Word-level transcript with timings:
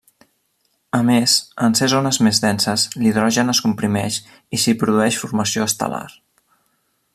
A 0.99 1.01
més, 1.09 1.35
en 1.67 1.75
ser 1.79 1.89
zones 1.93 2.19
més 2.29 2.39
denses, 2.47 2.87
l'hidrogen 3.03 3.55
es 3.55 3.61
comprimeix 3.67 4.19
i 4.59 4.63
s'hi 4.65 4.77
produeix 4.85 5.23
formació 5.25 5.71
estel·lar. 5.71 6.05